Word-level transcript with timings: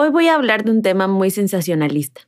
Hoy 0.00 0.10
voy 0.10 0.28
a 0.28 0.36
hablar 0.36 0.62
de 0.62 0.70
un 0.70 0.80
tema 0.80 1.08
muy 1.08 1.32
sensacionalista. 1.32 2.20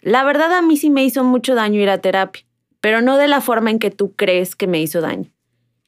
La 0.00 0.24
verdad 0.24 0.50
a 0.54 0.62
mí 0.62 0.78
sí 0.78 0.88
me 0.88 1.04
hizo 1.04 1.24
mucho 1.24 1.54
daño 1.54 1.78
ir 1.78 1.90
a 1.90 1.98
terapia, 1.98 2.42
pero 2.80 3.02
no 3.02 3.18
de 3.18 3.28
la 3.28 3.42
forma 3.42 3.70
en 3.70 3.78
que 3.78 3.90
tú 3.90 4.16
crees 4.16 4.56
que 4.56 4.66
me 4.66 4.80
hizo 4.80 5.02
daño. 5.02 5.30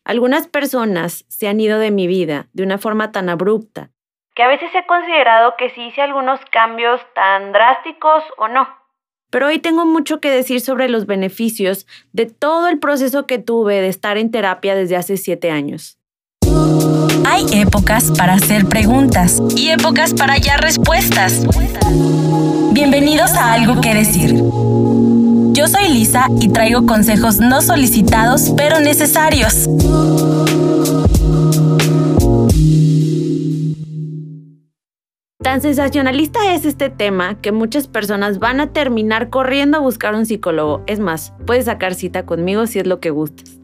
Algunas 0.04 0.48
personas 0.48 1.24
se 1.29 1.48
han 1.48 1.60
ido 1.60 1.79
de 1.79 1.90
mi 1.90 2.06
vida 2.06 2.48
de 2.52 2.62
una 2.62 2.76
forma 2.76 3.10
tan 3.10 3.30
abrupta 3.30 3.88
que 4.34 4.42
a 4.42 4.48
veces 4.48 4.68
he 4.74 4.84
considerado 4.84 5.54
que 5.56 5.71
sí 5.71 5.87
hice 5.87 6.02
algunos 6.02 6.40
cambios 6.52 7.00
tan 7.14 7.52
drásticos 7.52 8.22
o 8.36 8.48
no. 8.48 8.68
Pero 9.30 9.46
hoy 9.46 9.61
tengo 9.61 9.86
mucho 9.86 10.20
que 10.20 10.30
decir 10.30 10.61
sobre 10.61 10.91
los 10.91 11.06
beneficios 11.06 11.86
de 12.12 12.27
todo 12.27 12.68
el 12.68 12.79
proceso 12.79 13.27
que 13.27 13.38
tuve 13.38 13.80
de 13.80 13.88
estar 13.88 14.18
en 14.18 14.30
terapia 14.30 14.75
desde 14.75 14.96
hace 14.96 15.16
siete 15.16 15.50
años. 15.50 15.98
Hay 17.27 17.46
épocas 17.52 18.12
para 18.16 18.34
hacer 18.34 18.66
preguntas 18.66 19.43
y 19.57 19.68
épocas 19.68 20.12
para 20.14 20.34
hallar 20.34 20.61
respuestas. 20.61 21.43
Bienvenidos 22.72 23.32
a 23.32 23.53
Algo 23.54 23.80
que 23.80 23.94
Decir. 23.94 24.35
Yo 25.52 25.68
soy 25.68 25.89
Lisa 25.89 26.26
y 26.40 26.49
traigo 26.49 26.86
consejos 26.86 27.39
no 27.39 27.63
solicitados 27.63 28.52
pero 28.57 28.80
necesarios. 28.80 29.68
Tan 35.42 35.61
sensacionalista 35.61 36.52
es 36.55 36.64
este 36.64 36.91
tema 36.91 37.41
que 37.41 37.52
muchas 37.52 37.86
personas 37.86 38.38
van 38.38 38.61
a 38.61 38.72
terminar 38.72 39.30
corriendo 39.30 39.78
a 39.78 39.80
buscar 39.80 40.14
un 40.14 40.27
psicólogo. 40.27 40.83
Es 40.86 41.00
más, 41.00 41.33
puedes 41.47 41.66
sacar 41.66 41.94
cita 41.94 42.27
conmigo 42.27 42.66
si 42.66 42.80
es 42.80 42.86
lo 42.86 43.00
que 43.00 43.11
gustes. 43.11 43.61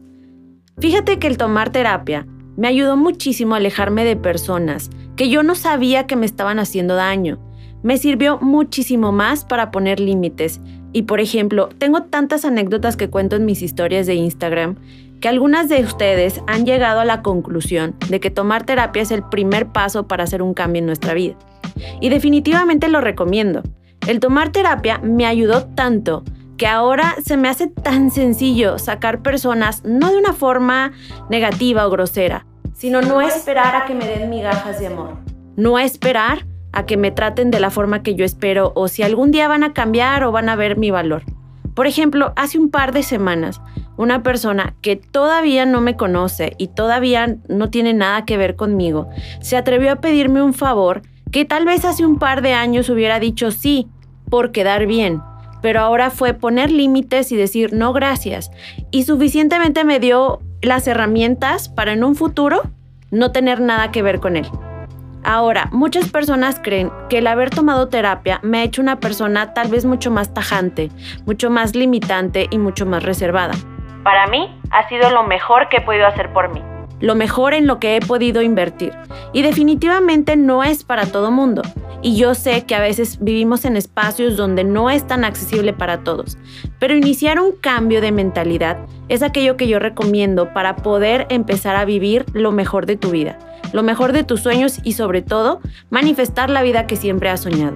Fíjate 0.79 1.19
que 1.19 1.27
el 1.27 1.37
tomar 1.37 1.71
terapia 1.71 2.25
me 2.57 2.67
ayudó 2.67 2.97
muchísimo 2.97 3.53
a 3.53 3.57
alejarme 3.57 4.03
de 4.03 4.15
personas 4.15 4.89
que 5.15 5.29
yo 5.29 5.43
no 5.43 5.55
sabía 5.55 6.07
que 6.07 6.15
me 6.15 6.25
estaban 6.25 6.59
haciendo 6.59 6.95
daño. 6.95 7.39
Me 7.83 7.97
sirvió 7.97 8.39
muchísimo 8.39 9.11
más 9.11 9.45
para 9.45 9.71
poner 9.71 9.99
límites. 9.99 10.61
Y 10.93 11.03
por 11.03 11.19
ejemplo, 11.19 11.69
tengo 11.77 12.03
tantas 12.03 12.45
anécdotas 12.45 12.97
que 12.97 13.09
cuento 13.09 13.35
en 13.35 13.45
mis 13.45 13.61
historias 13.61 14.07
de 14.07 14.15
Instagram 14.15 14.75
que 15.21 15.27
algunas 15.27 15.69
de 15.69 15.81
ustedes 15.81 16.41
han 16.47 16.65
llegado 16.65 16.99
a 16.99 17.05
la 17.05 17.21
conclusión 17.21 17.95
de 18.09 18.19
que 18.19 18.31
tomar 18.31 18.65
terapia 18.65 19.03
es 19.03 19.11
el 19.11 19.23
primer 19.23 19.67
paso 19.67 20.07
para 20.07 20.23
hacer 20.23 20.41
un 20.41 20.53
cambio 20.53 20.79
en 20.79 20.87
nuestra 20.87 21.13
vida. 21.13 21.35
Y 22.01 22.09
definitivamente 22.09 22.89
lo 22.89 23.01
recomiendo. 23.01 23.61
El 24.07 24.19
tomar 24.19 24.51
terapia 24.51 24.97
me 25.03 25.27
ayudó 25.27 25.65
tanto 25.65 26.23
que 26.57 26.67
ahora 26.67 27.15
se 27.23 27.37
me 27.37 27.47
hace 27.47 27.67
tan 27.67 28.11
sencillo 28.11 28.77
sacar 28.77 29.21
personas 29.21 29.83
no 29.83 30.11
de 30.11 30.17
una 30.17 30.33
forma 30.33 30.91
negativa 31.29 31.87
o 31.87 31.89
grosera, 31.89 32.45
sino 32.81 32.99
no 33.03 33.21
esperar 33.21 33.75
a 33.75 33.85
que 33.85 33.93
me 33.93 34.07
den 34.07 34.27
migajas 34.31 34.79
de 34.79 34.87
amor. 34.87 35.19
No 35.55 35.77
esperar 35.77 36.47
a 36.73 36.87
que 36.87 36.97
me 36.97 37.11
traten 37.11 37.51
de 37.51 37.59
la 37.59 37.69
forma 37.69 38.01
que 38.01 38.15
yo 38.15 38.25
espero 38.25 38.71
o 38.73 38.87
si 38.87 39.03
algún 39.03 39.29
día 39.29 39.47
van 39.47 39.63
a 39.63 39.71
cambiar 39.71 40.23
o 40.23 40.31
van 40.31 40.49
a 40.49 40.55
ver 40.55 40.79
mi 40.79 40.89
valor. 40.89 41.21
Por 41.75 41.85
ejemplo, 41.85 42.33
hace 42.35 42.57
un 42.57 42.71
par 42.71 42.91
de 42.91 43.03
semanas, 43.03 43.61
una 43.97 44.23
persona 44.23 44.73
que 44.81 44.95
todavía 44.95 45.67
no 45.67 45.79
me 45.79 45.95
conoce 45.95 46.55
y 46.57 46.69
todavía 46.69 47.37
no 47.47 47.69
tiene 47.69 47.93
nada 47.93 48.25
que 48.25 48.37
ver 48.37 48.55
conmigo, 48.55 49.09
se 49.41 49.57
atrevió 49.57 49.91
a 49.91 50.01
pedirme 50.01 50.41
un 50.41 50.55
favor 50.55 51.03
que 51.31 51.45
tal 51.45 51.65
vez 51.65 51.85
hace 51.85 52.03
un 52.03 52.17
par 52.17 52.41
de 52.41 52.53
años 52.53 52.89
hubiera 52.89 53.19
dicho 53.19 53.51
sí, 53.51 53.89
por 54.27 54.51
quedar 54.51 54.87
bien, 54.87 55.21
pero 55.61 55.81
ahora 55.81 56.09
fue 56.09 56.33
poner 56.33 56.71
límites 56.71 57.31
y 57.31 57.35
decir 57.35 57.73
no 57.73 57.93
gracias. 57.93 58.49
Y 58.89 59.03
suficientemente 59.03 59.83
me 59.83 59.99
dio 59.99 60.41
las 60.61 60.87
herramientas 60.87 61.69
para 61.69 61.93
en 61.93 62.03
un 62.03 62.15
futuro 62.15 62.61
no 63.09 63.31
tener 63.31 63.59
nada 63.59 63.91
que 63.91 64.01
ver 64.01 64.19
con 64.19 64.37
él. 64.37 64.47
Ahora, 65.23 65.69
muchas 65.71 66.09
personas 66.09 66.59
creen 66.63 66.91
que 67.09 67.19
el 67.19 67.27
haber 67.27 67.51
tomado 67.51 67.89
terapia 67.89 68.39
me 68.41 68.59
ha 68.59 68.63
hecho 68.63 68.81
una 68.81 68.99
persona 68.99 69.53
tal 69.53 69.69
vez 69.69 69.85
mucho 69.85 70.09
más 70.09 70.33
tajante, 70.33 70.89
mucho 71.25 71.49
más 71.49 71.75
limitante 71.75 72.47
y 72.49 72.57
mucho 72.57 72.85
más 72.85 73.03
reservada. 73.03 73.53
Para 74.03 74.25
mí, 74.27 74.59
ha 74.71 74.87
sido 74.89 75.11
lo 75.11 75.23
mejor 75.23 75.69
que 75.69 75.77
he 75.77 75.81
podido 75.81 76.07
hacer 76.07 76.33
por 76.33 76.51
mí 76.51 76.70
lo 77.01 77.15
mejor 77.15 77.53
en 77.53 77.67
lo 77.67 77.79
que 77.79 77.97
he 77.97 77.99
podido 77.99 78.41
invertir. 78.41 78.93
Y 79.33 79.41
definitivamente 79.41 80.35
no 80.35 80.63
es 80.63 80.83
para 80.83 81.07
todo 81.07 81.31
mundo. 81.31 81.63
Y 82.03 82.15
yo 82.15 82.33
sé 82.33 82.63
que 82.65 82.75
a 82.75 82.79
veces 82.79 83.17
vivimos 83.21 83.65
en 83.65 83.77
espacios 83.77 84.37
donde 84.37 84.63
no 84.63 84.89
es 84.89 85.05
tan 85.05 85.23
accesible 85.23 85.73
para 85.73 86.03
todos. 86.03 86.37
Pero 86.79 86.95
iniciar 86.95 87.39
un 87.39 87.51
cambio 87.51 88.01
de 88.01 88.11
mentalidad 88.11 88.77
es 89.09 89.21
aquello 89.21 89.57
que 89.57 89.67
yo 89.67 89.77
recomiendo 89.77 90.53
para 90.53 90.77
poder 90.77 91.27
empezar 91.29 91.75
a 91.75 91.85
vivir 91.85 92.25
lo 92.33 92.51
mejor 92.51 92.85
de 92.85 92.95
tu 92.97 93.11
vida, 93.11 93.37
lo 93.73 93.83
mejor 93.83 94.13
de 94.13 94.23
tus 94.23 94.41
sueños 94.41 94.79
y 94.83 94.93
sobre 94.93 95.21
todo 95.21 95.59
manifestar 95.89 96.49
la 96.49 96.63
vida 96.63 96.87
que 96.87 96.95
siempre 96.95 97.29
has 97.29 97.41
soñado. 97.41 97.75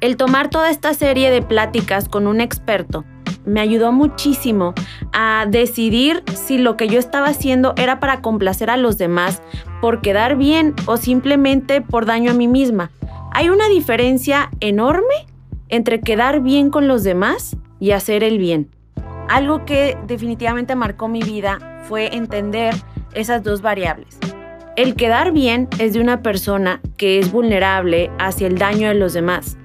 El 0.00 0.16
tomar 0.16 0.50
toda 0.50 0.70
esta 0.70 0.92
serie 0.94 1.30
de 1.30 1.42
pláticas 1.42 2.08
con 2.08 2.26
un 2.26 2.40
experto 2.40 3.04
me 3.46 3.60
ayudó 3.60 3.92
muchísimo 3.92 4.74
a 5.12 5.46
decidir 5.48 6.22
si 6.34 6.58
lo 6.58 6.76
que 6.76 6.88
yo 6.88 6.98
estaba 6.98 7.28
haciendo 7.28 7.72
era 7.76 8.00
para 8.00 8.20
complacer 8.20 8.68
a 8.68 8.76
los 8.76 8.98
demás, 8.98 9.40
por 9.80 10.02
quedar 10.02 10.36
bien 10.36 10.74
o 10.86 10.96
simplemente 10.96 11.80
por 11.80 12.04
daño 12.04 12.32
a 12.32 12.34
mí 12.34 12.48
misma. 12.48 12.90
Hay 13.32 13.48
una 13.48 13.68
diferencia 13.68 14.50
enorme 14.60 15.26
entre 15.68 16.00
quedar 16.00 16.40
bien 16.40 16.70
con 16.70 16.88
los 16.88 17.04
demás 17.04 17.56
y 17.80 17.92
hacer 17.92 18.22
el 18.24 18.38
bien. 18.38 18.70
Algo 19.28 19.64
que 19.64 19.96
definitivamente 20.06 20.74
marcó 20.74 21.08
mi 21.08 21.22
vida 21.22 21.82
fue 21.88 22.14
entender 22.14 22.74
esas 23.14 23.42
dos 23.42 23.62
variables. 23.62 24.18
El 24.76 24.94
quedar 24.94 25.32
bien 25.32 25.68
es 25.78 25.94
de 25.94 26.00
una 26.00 26.22
persona 26.22 26.80
que 26.96 27.18
es 27.18 27.32
vulnerable 27.32 28.10
hacia 28.18 28.46
el 28.46 28.58
daño 28.58 28.88
de 28.88 28.94
los 28.94 29.14
demás 29.14 29.56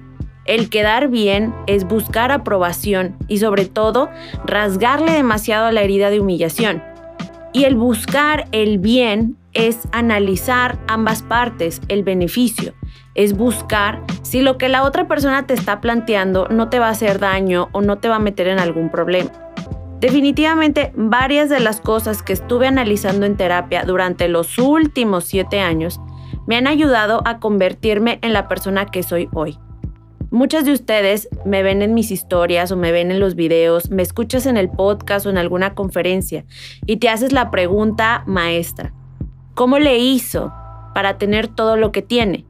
el 0.44 0.70
quedar 0.70 1.08
bien 1.08 1.54
es 1.66 1.84
buscar 1.84 2.32
aprobación 2.32 3.16
y 3.28 3.38
sobre 3.38 3.66
todo 3.66 4.10
rasgarle 4.44 5.12
demasiado 5.12 5.66
a 5.66 5.72
la 5.72 5.82
herida 5.82 6.10
de 6.10 6.20
humillación. 6.20 6.82
Y 7.52 7.64
el 7.64 7.76
buscar 7.76 8.46
el 8.52 8.78
bien 8.78 9.36
es 9.52 9.80
analizar 9.92 10.78
ambas 10.88 11.22
partes, 11.22 11.80
el 11.88 12.02
beneficio. 12.02 12.72
Es 13.14 13.36
buscar 13.36 14.02
si 14.22 14.40
lo 14.40 14.56
que 14.56 14.70
la 14.70 14.84
otra 14.84 15.06
persona 15.06 15.46
te 15.46 15.54
está 15.54 15.80
planteando 15.80 16.48
no 16.48 16.70
te 16.70 16.78
va 16.78 16.86
a 16.86 16.92
hacer 16.92 17.18
daño 17.18 17.68
o 17.72 17.82
no 17.82 17.98
te 17.98 18.08
va 18.08 18.16
a 18.16 18.20
meter 18.20 18.48
en 18.48 18.58
algún 18.58 18.88
problema. 18.88 19.30
Definitivamente, 20.00 20.92
varias 20.96 21.48
de 21.48 21.60
las 21.60 21.80
cosas 21.80 22.22
que 22.22 22.32
estuve 22.32 22.66
analizando 22.66 23.26
en 23.26 23.36
terapia 23.36 23.84
durante 23.84 24.26
los 24.28 24.58
últimos 24.58 25.24
siete 25.24 25.60
años 25.60 26.00
me 26.46 26.56
han 26.56 26.66
ayudado 26.66 27.22
a 27.24 27.38
convertirme 27.38 28.18
en 28.22 28.32
la 28.32 28.48
persona 28.48 28.86
que 28.86 29.02
soy 29.02 29.28
hoy. 29.32 29.58
Muchas 30.32 30.64
de 30.64 30.72
ustedes 30.72 31.28
me 31.44 31.62
ven 31.62 31.82
en 31.82 31.92
mis 31.92 32.10
historias 32.10 32.72
o 32.72 32.76
me 32.78 32.90
ven 32.90 33.10
en 33.10 33.20
los 33.20 33.34
videos, 33.34 33.90
me 33.90 34.00
escuchas 34.00 34.46
en 34.46 34.56
el 34.56 34.70
podcast 34.70 35.26
o 35.26 35.30
en 35.30 35.36
alguna 35.36 35.74
conferencia 35.74 36.46
y 36.86 36.96
te 36.96 37.10
haces 37.10 37.32
la 37.32 37.50
pregunta 37.50 38.22
maestra. 38.24 38.94
¿Cómo 39.54 39.78
le 39.78 39.98
hizo 39.98 40.50
para 40.94 41.18
tener 41.18 41.48
todo 41.48 41.76
lo 41.76 41.92
que 41.92 42.00
tiene? 42.00 42.46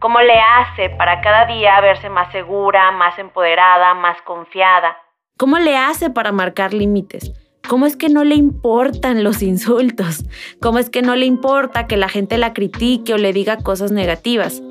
¿Cómo 0.00 0.18
le 0.22 0.32
hace 0.32 0.88
para 0.96 1.20
cada 1.20 1.44
día 1.44 1.78
verse 1.82 2.08
más 2.08 2.32
segura, 2.32 2.90
más 2.92 3.18
empoderada, 3.18 3.92
más 3.92 4.16
confiada? 4.22 4.96
¿Cómo 5.36 5.58
le 5.58 5.76
hace 5.76 6.08
para 6.08 6.32
marcar 6.32 6.72
límites? 6.72 7.34
¿Cómo 7.68 7.84
es 7.84 7.98
que 7.98 8.08
no 8.08 8.24
le 8.24 8.36
importan 8.36 9.22
los 9.22 9.42
insultos? 9.42 10.24
¿Cómo 10.62 10.78
es 10.78 10.88
que 10.88 11.02
no 11.02 11.14
le 11.16 11.26
importa 11.26 11.86
que 11.86 11.98
la 11.98 12.08
gente 12.08 12.38
la 12.38 12.54
critique 12.54 13.12
o 13.12 13.18
le 13.18 13.34
diga 13.34 13.58
cosas 13.58 13.92
negativas? 13.92 14.62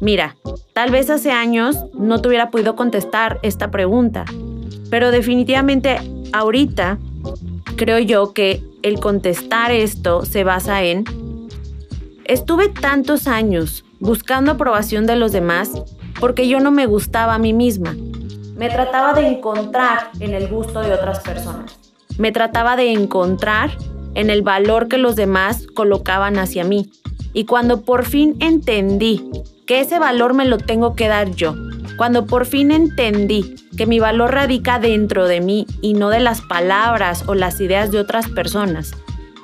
Mira, 0.00 0.36
tal 0.72 0.90
vez 0.90 1.10
hace 1.10 1.30
años 1.30 1.76
no 1.94 2.20
te 2.20 2.28
hubiera 2.28 2.50
podido 2.50 2.76
contestar 2.76 3.38
esta 3.42 3.70
pregunta, 3.70 4.24
pero 4.90 5.10
definitivamente 5.10 5.98
ahorita 6.32 6.98
creo 7.76 7.98
yo 7.98 8.32
que 8.32 8.62
el 8.82 9.00
contestar 9.00 9.70
esto 9.70 10.24
se 10.24 10.44
basa 10.44 10.82
en, 10.82 11.04
estuve 12.24 12.68
tantos 12.68 13.26
años 13.26 13.84
buscando 13.98 14.52
aprobación 14.52 15.06
de 15.06 15.16
los 15.16 15.32
demás 15.32 15.72
porque 16.18 16.48
yo 16.48 16.60
no 16.60 16.70
me 16.70 16.86
gustaba 16.86 17.34
a 17.34 17.38
mí 17.38 17.52
misma. 17.52 17.94
Me 18.56 18.68
trataba 18.68 19.14
de 19.14 19.26
encontrar 19.26 20.10
en 20.20 20.34
el 20.34 20.48
gusto 20.48 20.80
de 20.80 20.92
otras 20.92 21.20
personas. 21.20 21.78
Me 22.18 22.32
trataba 22.32 22.76
de 22.76 22.92
encontrar 22.92 23.70
en 24.14 24.28
el 24.28 24.42
valor 24.42 24.88
que 24.88 24.98
los 24.98 25.16
demás 25.16 25.66
colocaban 25.74 26.38
hacia 26.38 26.64
mí. 26.64 26.90
Y 27.32 27.46
cuando 27.46 27.82
por 27.82 28.04
fin 28.04 28.36
entendí 28.40 29.30
que 29.70 29.78
ese 29.78 30.00
valor 30.00 30.34
me 30.34 30.46
lo 30.46 30.58
tengo 30.58 30.96
que 30.96 31.06
dar 31.06 31.30
yo. 31.30 31.54
Cuando 31.96 32.26
por 32.26 32.44
fin 32.44 32.72
entendí 32.72 33.54
que 33.76 33.86
mi 33.86 34.00
valor 34.00 34.34
radica 34.34 34.80
dentro 34.80 35.28
de 35.28 35.40
mí 35.40 35.64
y 35.80 35.94
no 35.94 36.08
de 36.10 36.18
las 36.18 36.40
palabras 36.40 37.22
o 37.28 37.36
las 37.36 37.60
ideas 37.60 37.92
de 37.92 38.00
otras 38.00 38.26
personas, 38.26 38.90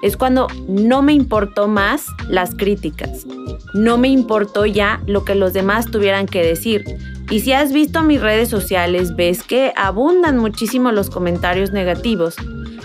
es 0.02 0.16
cuando 0.16 0.48
no 0.66 1.00
me 1.00 1.12
importó 1.12 1.68
más 1.68 2.06
las 2.28 2.56
críticas. 2.56 3.24
No 3.72 3.98
me 3.98 4.08
importó 4.08 4.66
ya 4.66 5.00
lo 5.06 5.24
que 5.24 5.36
los 5.36 5.52
demás 5.52 5.92
tuvieran 5.92 6.26
que 6.26 6.42
decir. 6.42 6.82
Y 7.30 7.38
si 7.38 7.52
has 7.52 7.72
visto 7.72 8.02
mis 8.02 8.20
redes 8.20 8.48
sociales, 8.48 9.14
ves 9.14 9.44
que 9.44 9.72
abundan 9.76 10.38
muchísimo 10.38 10.90
los 10.90 11.08
comentarios 11.08 11.70
negativos, 11.70 12.34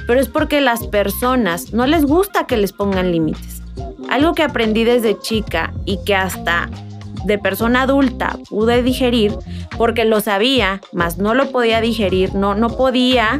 pero 0.05 0.19
es 0.19 0.27
porque 0.27 0.61
las 0.61 0.85
personas 0.85 1.73
no 1.73 1.87
les 1.87 2.05
gusta 2.05 2.45
que 2.45 2.57
les 2.57 2.71
pongan 2.71 3.11
límites. 3.11 3.63
Algo 4.09 4.35
que 4.35 4.43
aprendí 4.43 4.83
desde 4.83 5.17
chica 5.17 5.73
y 5.85 5.97
que 6.05 6.13
hasta 6.13 6.69
de 7.25 7.37
persona 7.37 7.83
adulta 7.83 8.37
pude 8.49 8.83
digerir 8.83 9.33
porque 9.77 10.05
lo 10.05 10.21
sabía, 10.21 10.81
mas 10.91 11.17
no 11.17 11.33
lo 11.33 11.51
podía 11.51 11.81
digerir, 11.81 12.33
no, 12.35 12.55
no 12.55 12.69
podía 12.69 13.39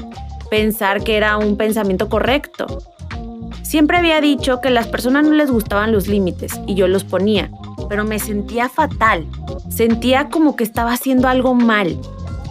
pensar 0.50 1.04
que 1.04 1.18
era 1.18 1.38
un 1.38 1.58
pensamiento 1.58 2.10
correcto. 2.10 2.68
Siempre 3.64 3.98
había 3.98 4.20
dicho 4.20 4.60
que 4.60 4.70
las 4.70 4.88
personas 4.88 5.24
no 5.26 5.32
les 5.32 5.50
gustaban 5.50 5.94
los 5.94 6.08
límites 6.08 6.60
y 6.68 6.76
yo 6.76 6.88
los 6.88 7.06
ponía, 7.06 7.50
pero 7.88 8.04
me 8.04 8.20
sentía 8.20 8.68
fatal. 8.68 9.26
Sentía 9.70 10.30
como 10.30 10.56
que 10.56 10.66
estaba 10.66 10.92
haciendo 10.92 11.30
algo 11.30 11.54
mal, 11.54 11.98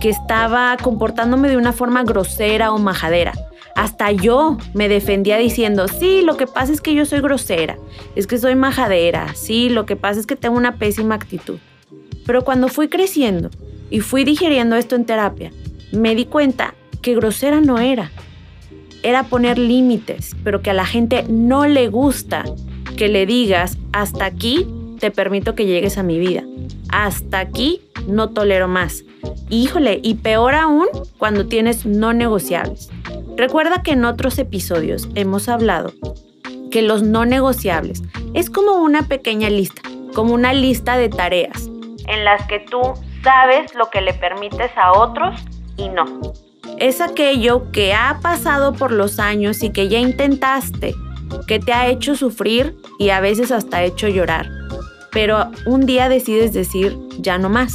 que 0.01 0.09
estaba 0.09 0.77
comportándome 0.83 1.51
de 1.51 1.59
una 1.59 1.73
forma 1.73 2.05
grosera 2.05 2.73
o 2.73 2.79
majadera. 2.79 3.35
Hasta 3.81 4.13
yo 4.13 4.59
me 4.75 4.91
defendía 4.91 5.39
diciendo, 5.39 5.89
sí, 5.89 6.21
lo 6.21 6.37
que 6.37 6.47
pasa 6.47 6.71
es 6.71 6.83
que 6.83 6.95
yo 6.95 7.07
soy 7.07 7.23
grosera, 7.23 7.79
es 8.15 8.27
que 8.27 8.37
soy 8.37 8.55
majadera, 8.55 9.35
sí, 9.35 9.71
lo 9.71 9.87
que 9.87 9.97
pasa 9.97 10.21
es 10.21 10.27
que 10.27 10.37
tengo 10.37 10.59
una 10.59 10.77
pésima 10.77 11.15
actitud. 11.15 11.57
Pero 12.27 12.45
cuando 12.45 12.69
fui 12.69 12.89
creciendo 12.89 13.49
y 13.89 14.01
fui 14.01 14.25
digiriendo 14.25 14.77
esto 14.77 14.97
en 14.97 15.07
terapia, 15.07 15.51
me 15.93 16.15
di 16.15 16.27
cuenta 16.27 16.75
que 17.01 17.15
grosera 17.15 17.63
no 17.63 17.79
era. 17.79 18.11
Era 19.03 19.23
poner 19.23 19.57
límites, 19.57 20.37
pero 20.45 20.61
que 20.61 20.69
a 20.69 20.75
la 20.75 20.85
gente 20.85 21.25
no 21.31 21.67
le 21.67 21.89
gusta 21.89 22.45
que 22.99 23.09
le 23.09 23.25
digas, 23.25 23.79
hasta 23.95 24.27
aquí 24.27 24.67
te 24.99 25.11
permito 25.11 25.55
que 25.55 25.65
llegues 25.65 25.97
a 25.97 26.03
mi 26.03 26.19
vida. 26.19 26.45
Hasta 26.91 27.39
aquí 27.39 27.81
no 28.07 28.29
tolero 28.29 28.69
más. 28.69 29.05
Híjole, 29.49 30.01
y 30.03 30.17
peor 30.17 30.55
aún 30.55 30.87
cuando 31.17 31.47
tienes 31.47 31.87
no 31.87 32.13
negociables. 32.13 32.91
Recuerda 33.41 33.83
que 33.83 33.93
en 33.93 34.05
otros 34.05 34.39
episodios 34.39 35.09
hemos 35.15 35.49
hablado 35.49 35.95
que 36.71 36.83
los 36.83 37.03
no 37.03 37.25
negociables 37.25 38.03
es 38.35 38.51
como 38.51 38.75
una 38.83 39.09
pequeña 39.09 39.49
lista, 39.49 39.81
como 40.15 40.35
una 40.35 40.53
lista 40.53 40.99
de 40.99 41.09
tareas 41.09 41.71
en 42.07 42.27
las 42.27 42.47
que 42.49 42.61
tú 42.61 42.83
sabes 43.25 43.75
lo 43.75 43.89
que 43.89 44.03
le 44.03 44.13
permites 44.13 44.71
a 44.77 44.93
otros 44.93 45.41
y 45.79 45.89
no. 45.89 46.05
Es 46.77 47.01
aquello 47.01 47.73
que 47.73 47.95
ha 47.95 48.19
pasado 48.21 48.75
por 48.75 48.93
los 48.93 49.19
años 49.19 49.63
y 49.63 49.71
que 49.71 49.89
ya 49.89 49.99
intentaste, 50.01 50.95
que 51.49 51.59
te 51.61 51.73
ha 51.73 51.89
hecho 51.89 52.17
sufrir 52.17 52.77
y 52.99 53.09
a 53.09 53.21
veces 53.21 53.53
hasta 53.53 53.83
hecho 53.85 54.07
llorar. 54.07 54.51
Pero 55.13 55.51
un 55.65 55.87
día 55.87 56.11
decides 56.11 56.53
decir 56.53 56.95
ya 57.19 57.39
no 57.39 57.49
más. 57.49 57.75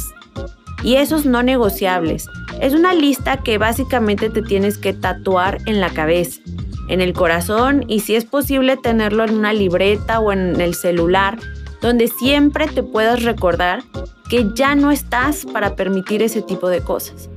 Y 0.84 0.94
esos 0.94 1.26
no 1.26 1.42
negociables 1.42 2.28
es 2.60 2.74
una 2.74 2.94
lista 2.94 3.38
que 3.38 3.58
básicamente 3.58 4.30
te 4.30 4.42
tienes 4.42 4.78
que 4.78 4.92
tatuar 4.92 5.58
en 5.66 5.80
la 5.80 5.90
cabeza, 5.90 6.40
en 6.88 7.00
el 7.00 7.12
corazón 7.12 7.84
y 7.88 8.00
si 8.00 8.14
es 8.14 8.24
posible 8.24 8.76
tenerlo 8.76 9.24
en 9.24 9.34
una 9.34 9.52
libreta 9.52 10.20
o 10.20 10.32
en 10.32 10.60
el 10.60 10.74
celular, 10.74 11.38
donde 11.82 12.08
siempre 12.08 12.66
te 12.66 12.82
puedas 12.82 13.22
recordar 13.22 13.82
que 14.28 14.46
ya 14.54 14.74
no 14.74 14.90
estás 14.90 15.44
para 15.44 15.76
permitir 15.76 16.22
ese 16.22 16.42
tipo 16.42 16.68
de 16.68 16.80
cosas. 16.80 17.28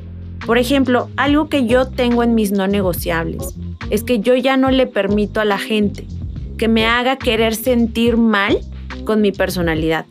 Por 0.45 0.57
ejemplo, 0.57 1.09
algo 1.17 1.49
que 1.49 1.67
yo 1.67 1.87
tengo 1.87 2.23
en 2.23 2.33
mis 2.33 2.51
no 2.51 2.67
negociables 2.67 3.55
es 3.89 4.03
que 4.03 4.19
yo 4.19 4.35
ya 4.35 4.57
no 4.57 4.71
le 4.71 4.87
permito 4.87 5.41
a 5.41 5.45
la 5.45 5.57
gente 5.57 6.07
que 6.57 6.67
me 6.67 6.85
haga 6.85 7.17
querer 7.17 7.55
sentir 7.55 8.17
mal 8.17 8.59
con 9.05 9.21
mi 9.21 9.31
personalidad. 9.31 10.05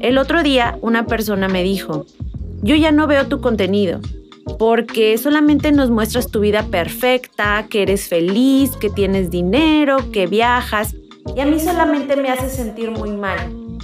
El 0.00 0.18
otro 0.18 0.42
día 0.42 0.78
una 0.80 1.06
persona 1.06 1.48
me 1.48 1.62
dijo, 1.62 2.06
yo 2.62 2.76
ya 2.76 2.92
no 2.92 3.06
veo 3.06 3.26
tu 3.26 3.40
contenido 3.40 4.00
porque 4.56 5.18
solamente 5.18 5.72
nos 5.72 5.90
muestras 5.90 6.30
tu 6.30 6.40
vida 6.40 6.64
perfecta, 6.64 7.66
que 7.68 7.82
eres 7.82 8.08
feliz, 8.08 8.76
que 8.76 8.90
tienes 8.90 9.30
dinero, 9.30 10.10
que 10.12 10.26
viajas, 10.26 10.94
y 11.36 11.40
a 11.40 11.46
mí 11.46 11.60
solamente 11.60 12.16
me 12.16 12.30
hace 12.30 12.48
sentir 12.48 12.90
muy 12.90 13.10
mal. 13.10 13.38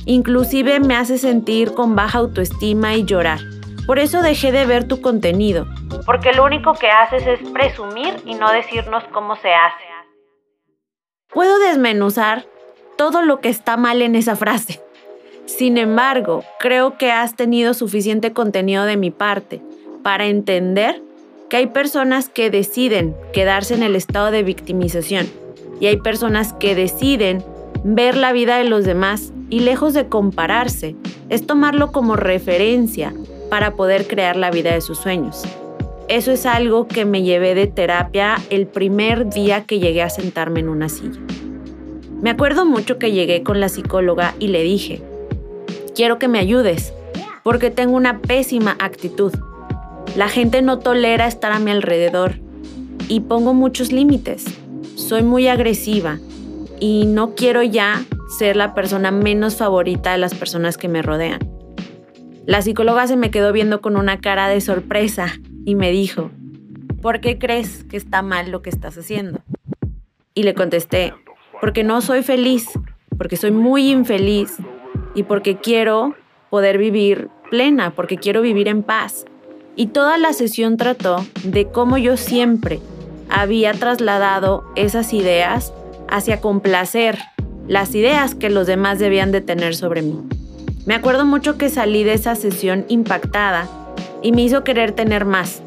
Inclusive 0.06 0.81
me 0.81 0.96
hace 0.96 1.19
sentir 1.19 1.75
con 1.75 1.94
baja 1.94 2.19
autoestima 2.19 2.94
y 2.94 3.05
llorar. 3.05 3.40
Por 3.87 3.99
eso 3.99 4.22
dejé 4.22 4.50
de 4.50 4.64
ver 4.64 4.88
tu 4.88 5.00
contenido, 5.02 5.66
porque 6.06 6.32
lo 6.32 6.44
único 6.44 6.72
que 6.75 6.88
haces 6.88 7.26
es 7.26 7.50
presumir 7.50 8.17
y 8.25 8.34
no 8.34 8.50
decirnos 8.50 9.05
cómo 9.12 9.37
se 9.37 9.52
hace. 9.52 9.84
Puedo 11.28 11.58
desmenuzar 11.58 12.46
todo 12.96 13.22
lo 13.22 13.40
que 13.40 13.49
está 13.49 13.76
mal 13.76 14.00
en 14.02 14.14
esa 14.14 14.37
frase. 14.37 14.81
Sin 15.46 15.76
embargo, 15.76 16.44
creo 16.58 16.96
que 16.96 17.10
has 17.10 17.37
tenido 17.37 17.75
suficiente 17.75 18.32
contenido 18.32 18.84
de 18.84 18.96
mi 18.96 19.10
parte 19.10 19.60
para 20.04 20.26
entender 20.26 21.02
que 21.48 21.56
hay 21.56 21.66
personas 21.66 22.28
que 22.28 22.50
deciden 22.50 23.16
quedarse 23.32 23.74
en 23.74 23.82
el 23.82 23.96
estado 23.96 24.30
de 24.30 24.42
victimización 24.42 25.26
y 25.80 25.86
hay 25.86 25.96
personas 25.96 26.52
que 26.52 26.74
deciden 26.74 27.42
ver 27.84 28.14
la 28.14 28.32
vida 28.32 28.58
de 28.58 28.64
los 28.64 28.84
demás 28.84 29.32
y 29.48 29.60
lejos 29.60 29.94
de 29.94 30.06
compararse, 30.06 30.94
es 31.30 31.46
tomarlo 31.46 31.90
como 31.90 32.16
referencia 32.16 33.14
para 33.48 33.76
poder 33.76 34.06
crear 34.06 34.36
la 34.36 34.50
vida 34.50 34.74
de 34.74 34.82
sus 34.82 34.98
sueños. 34.98 35.42
Eso 36.08 36.32
es 36.32 36.44
algo 36.44 36.86
que 36.86 37.06
me 37.06 37.22
llevé 37.22 37.54
de 37.54 37.66
terapia 37.66 38.36
el 38.50 38.66
primer 38.66 39.30
día 39.30 39.64
que 39.64 39.78
llegué 39.78 40.02
a 40.02 40.10
sentarme 40.10 40.60
en 40.60 40.68
una 40.68 40.90
silla. 40.90 41.20
Me 42.20 42.28
acuerdo 42.28 42.66
mucho 42.66 42.98
que 42.98 43.12
llegué 43.12 43.42
con 43.42 43.58
la 43.58 43.70
psicóloga 43.70 44.34
y 44.38 44.48
le 44.48 44.62
dije, 44.62 45.00
quiero 45.94 46.18
que 46.18 46.28
me 46.28 46.38
ayudes, 46.38 46.92
porque 47.42 47.70
tengo 47.70 47.96
una 47.96 48.18
pésima 48.18 48.76
actitud 48.78 49.32
la 50.16 50.28
gente 50.28 50.62
no 50.62 50.78
tolera 50.78 51.26
estar 51.26 51.50
a 51.52 51.58
mi 51.58 51.72
alrededor 51.72 52.37
y 53.08 53.20
pongo 53.20 53.52
muchos 53.52 53.90
límites. 53.90 54.44
Soy 54.94 55.22
muy 55.22 55.49
agresiva 55.49 56.19
y 56.78 57.06
no 57.06 57.34
quiero 57.34 57.62
ya 57.62 58.05
ser 58.38 58.56
la 58.56 58.75
persona 58.75 59.11
menos 59.11 59.56
favorita 59.56 60.12
de 60.12 60.19
las 60.19 60.34
personas 60.34 60.78
que 60.78 60.88
me 60.88 61.02
rodean. 61.02 61.40
La 62.46 62.62
psicóloga 62.62 63.06
se 63.06 63.16
me 63.16 63.31
quedó 63.31 63.52
viendo 63.52 63.81
con 63.81 63.96
una 63.96 64.20
cara 64.20 64.49
de 64.49 64.61
sorpresa 64.61 65.32
y 65.64 65.75
me 65.75 65.90
dijo, 65.90 66.31
¿por 67.02 67.20
qué 67.20 67.38
crees 67.38 67.84
que 67.84 67.96
está 67.96 68.22
mal 68.22 68.50
lo 68.50 68.62
que 68.62 68.70
estás 68.70 68.96
haciendo? 68.96 69.40
Y 70.34 70.44
le 70.44 70.55
contesté, 70.55 71.14
porque 71.60 71.84
no 71.84 72.00
soy 72.00 72.22
feliz, 72.22 72.69
porque 73.19 73.37
soy 73.37 73.50
muy 73.50 73.90
infeliz 73.90 74.58
y 75.14 75.25
porque 75.25 75.56
quiero 75.56 76.14
poder 76.50 76.78
vivir 76.78 77.31
plena, 77.50 77.94
porque 77.94 78.17
quiero 78.17 78.43
vivir 78.43 78.69
en 78.69 78.82
paz. 78.82 79.25
Y 79.76 79.86
toda 79.86 80.18
la 80.18 80.32
sesión 80.32 80.76
trató 80.76 81.24
de 81.42 81.66
cómo 81.66 81.98
yo 81.98 82.16
siempre 82.16 82.80
había 83.28 83.72
trasladado 83.72 84.64
esas 84.76 85.12
ideas 85.12 85.72
hacia 86.08 86.40
complacer 86.40 87.18
las 87.66 87.94
ideas 87.94 88.34
que 88.34 88.50
los 88.50 88.66
demás 88.66 88.98
debían 88.98 89.32
de 89.32 89.40
tener 89.40 89.74
sobre 89.74 90.02
mí. 90.02 90.20
Me 90.86 90.94
acuerdo 90.94 91.24
mucho 91.24 91.58
que 91.58 91.70
salí 91.70 92.04
de 92.04 92.12
esa 92.12 92.36
sesión 92.36 92.84
impactada 92.88 93.68
y 94.22 94.32
me 94.32 94.42
hizo 94.42 94.62
querer 94.62 94.93
tener 94.93 95.24
más. 95.24 95.62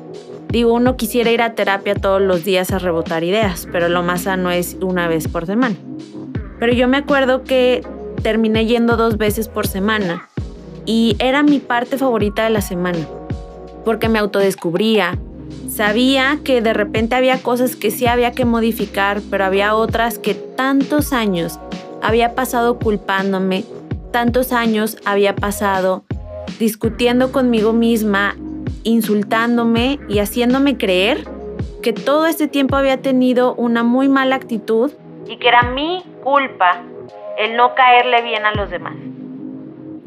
Digo, 0.50 0.74
uno 0.74 0.96
quisiera 0.96 1.32
ir 1.32 1.42
a 1.42 1.56
terapia 1.56 1.96
todos 1.96 2.22
los 2.22 2.46
días 2.46 2.72
a 2.72 2.80
rebotar 2.80 3.26
ideas, 3.26 3.68
pero 3.72 3.90
lo 3.90 4.04
más 4.04 4.22
sano 4.22 4.52
es 4.52 4.78
una 4.80 5.10
vez 5.10 5.28
por 5.28 5.46
semana. 5.46 5.76
Pero 6.60 6.72
yo 6.72 6.88
me 6.88 6.98
acuerdo 6.98 7.44
que 7.44 7.86
terminé 8.24 8.66
yendo 8.66 8.96
dos 8.96 9.18
veces 9.18 9.50
por 9.50 9.68
semana 9.68 10.30
y 10.86 11.18
era 11.20 11.44
mi 11.44 11.60
parte 11.60 11.98
favorita 11.98 12.46
de 12.46 12.52
la 12.52 12.62
semana 12.62 13.00
porque 13.88 14.10
me 14.10 14.20
autodescubría. 14.20 15.18
Sabía 15.70 16.40
que 16.44 16.62
de 16.62 16.74
repente 16.74 17.16
había 17.16 17.42
cosas 17.42 17.78
que 17.78 17.90
sí 17.90 18.06
había 18.06 18.34
que 18.34 18.44
modificar, 18.44 19.22
pero 19.32 19.46
había 19.46 19.76
otras 19.76 20.20
que 20.20 20.34
tantos 20.34 21.14
años 21.14 21.58
había 22.02 22.36
pasado 22.36 22.80
culpándome, 22.80 23.64
tantos 24.12 24.52
años 24.52 24.98
había 25.06 25.38
pasado 25.38 26.04
discutiendo 26.60 27.32
conmigo 27.32 27.72
misma, 27.72 28.36
insultándome 28.84 30.02
y 30.10 30.20
haciéndome 30.20 30.78
creer 30.78 31.24
que 31.82 31.94
todo 31.94 32.26
este 32.26 32.50
tiempo 32.50 32.76
había 32.76 33.02
tenido 33.02 33.56
una 33.56 33.84
muy 33.84 34.10
mala 34.10 34.36
actitud 34.36 34.92
y 35.30 35.38
que 35.38 35.48
era 35.48 35.64
mi 35.64 36.04
culpa 36.26 36.84
el 37.38 37.56
no 37.56 37.74
caerle 37.74 38.22
bien 38.22 38.46
a 38.46 38.52
los 38.52 38.70
demás. 38.70 38.96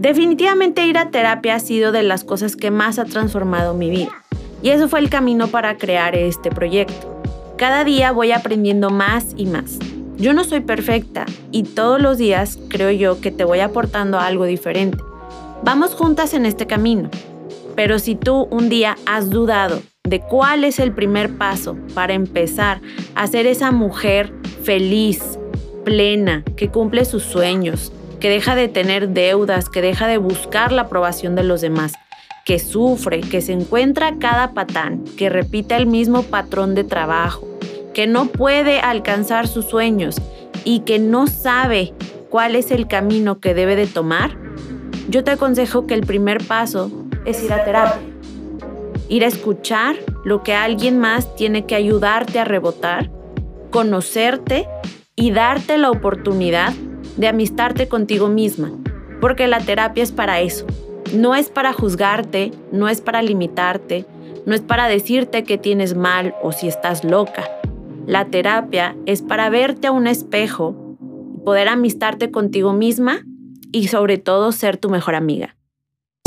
Definitivamente 0.00 0.86
ir 0.86 0.96
a 0.96 1.10
terapia 1.10 1.56
ha 1.56 1.60
sido 1.60 1.92
de 1.92 2.02
las 2.02 2.24
cosas 2.24 2.56
que 2.56 2.70
más 2.70 2.98
ha 2.98 3.04
transformado 3.04 3.74
mi 3.74 3.90
vida. 3.90 4.10
Y 4.62 4.70
eso 4.70 4.88
fue 4.88 4.98
el 4.98 5.10
camino 5.10 5.48
para 5.48 5.76
crear 5.76 6.16
este 6.16 6.48
proyecto. 6.50 7.22
Cada 7.58 7.84
día 7.84 8.10
voy 8.10 8.32
aprendiendo 8.32 8.88
más 8.88 9.34
y 9.36 9.44
más. 9.44 9.78
Yo 10.16 10.32
no 10.32 10.44
soy 10.44 10.60
perfecta 10.60 11.26
y 11.50 11.64
todos 11.64 12.00
los 12.00 12.16
días 12.16 12.58
creo 12.68 12.90
yo 12.90 13.20
que 13.20 13.30
te 13.30 13.44
voy 13.44 13.60
aportando 13.60 14.18
algo 14.18 14.46
diferente. 14.46 14.96
Vamos 15.64 15.94
juntas 15.94 16.32
en 16.32 16.46
este 16.46 16.66
camino. 16.66 17.10
Pero 17.76 17.98
si 17.98 18.14
tú 18.14 18.48
un 18.50 18.70
día 18.70 18.96
has 19.04 19.28
dudado 19.28 19.82
de 20.04 20.20
cuál 20.20 20.64
es 20.64 20.78
el 20.78 20.92
primer 20.92 21.36
paso 21.36 21.76
para 21.92 22.14
empezar 22.14 22.80
a 23.14 23.26
ser 23.26 23.46
esa 23.46 23.70
mujer 23.70 24.32
feliz, 24.62 25.38
plena, 25.84 26.42
que 26.56 26.70
cumple 26.70 27.04
sus 27.04 27.22
sueños, 27.22 27.92
que 28.20 28.28
deja 28.28 28.54
de 28.54 28.68
tener 28.68 29.08
deudas, 29.08 29.68
que 29.68 29.80
deja 29.80 30.06
de 30.06 30.18
buscar 30.18 30.72
la 30.72 30.82
aprobación 30.82 31.34
de 31.34 31.42
los 31.42 31.62
demás, 31.62 31.94
que 32.44 32.58
sufre, 32.58 33.20
que 33.22 33.40
se 33.40 33.52
encuentra 33.52 34.18
cada 34.18 34.52
patán, 34.52 35.04
que 35.16 35.30
repite 35.30 35.74
el 35.74 35.86
mismo 35.86 36.22
patrón 36.22 36.74
de 36.74 36.84
trabajo, 36.84 37.48
que 37.94 38.06
no 38.06 38.26
puede 38.26 38.80
alcanzar 38.80 39.48
sus 39.48 39.64
sueños 39.64 40.16
y 40.64 40.80
que 40.80 40.98
no 40.98 41.26
sabe 41.26 41.94
cuál 42.28 42.56
es 42.56 42.70
el 42.70 42.86
camino 42.86 43.40
que 43.40 43.54
debe 43.54 43.74
de 43.74 43.86
tomar, 43.86 44.36
yo 45.08 45.24
te 45.24 45.32
aconsejo 45.32 45.86
que 45.86 45.94
el 45.94 46.02
primer 46.06 46.46
paso 46.46 46.90
es 47.24 47.42
ir 47.42 47.52
a 47.52 47.64
terapia. 47.64 48.00
Ir 49.08 49.24
a 49.24 49.28
escuchar 49.28 49.96
lo 50.24 50.42
que 50.44 50.54
alguien 50.54 50.98
más 50.98 51.34
tiene 51.34 51.66
que 51.66 51.74
ayudarte 51.74 52.38
a 52.38 52.44
rebotar, 52.44 53.10
conocerte 53.70 54.68
y 55.16 55.32
darte 55.32 55.78
la 55.78 55.90
oportunidad 55.90 56.72
de 57.16 57.28
amistarte 57.28 57.88
contigo 57.88 58.28
misma, 58.28 58.72
porque 59.20 59.46
la 59.46 59.60
terapia 59.60 60.02
es 60.02 60.12
para 60.12 60.40
eso. 60.40 60.66
No 61.14 61.34
es 61.34 61.48
para 61.50 61.72
juzgarte, 61.72 62.52
no 62.72 62.88
es 62.88 63.00
para 63.00 63.22
limitarte, 63.22 64.06
no 64.46 64.54
es 64.54 64.60
para 64.60 64.88
decirte 64.88 65.44
que 65.44 65.58
tienes 65.58 65.94
mal 65.94 66.34
o 66.42 66.52
si 66.52 66.68
estás 66.68 67.04
loca. 67.04 67.44
La 68.06 68.26
terapia 68.26 68.96
es 69.06 69.22
para 69.22 69.50
verte 69.50 69.88
a 69.88 69.92
un 69.92 70.06
espejo, 70.06 70.96
poder 71.44 71.68
amistarte 71.68 72.30
contigo 72.30 72.72
misma 72.72 73.20
y 73.72 73.88
sobre 73.88 74.18
todo 74.18 74.52
ser 74.52 74.76
tu 74.76 74.90
mejor 74.90 75.14
amiga. 75.14 75.56